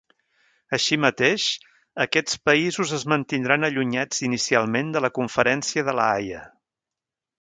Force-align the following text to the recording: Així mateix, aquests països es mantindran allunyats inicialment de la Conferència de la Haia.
Així 0.75 0.97
mateix, 1.03 1.43
aquests 2.05 2.39
països 2.49 2.93
es 2.99 3.05
mantindran 3.13 3.67
allunyats 3.69 4.25
inicialment 4.29 4.91
de 4.97 5.05
la 5.07 5.13
Conferència 5.19 5.85
de 5.91 5.95
la 6.01 6.09
Haia. 6.17 6.41